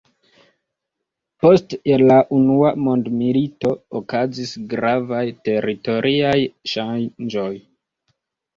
[1.43, 1.75] Post
[2.11, 6.35] la unua mondmilito okazis gravaj teritoriaj
[6.75, 7.49] ŝanĝoj.